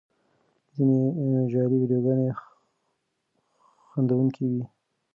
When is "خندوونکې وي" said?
3.89-4.63